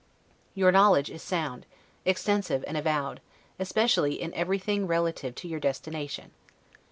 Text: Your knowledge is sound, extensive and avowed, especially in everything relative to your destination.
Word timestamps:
Your 0.55 0.71
knowledge 0.71 1.11
is 1.11 1.21
sound, 1.21 1.67
extensive 2.05 2.63
and 2.67 2.75
avowed, 2.75 3.21
especially 3.59 4.19
in 4.19 4.33
everything 4.33 4.87
relative 4.87 5.35
to 5.35 5.47
your 5.47 5.59
destination. 5.59 6.31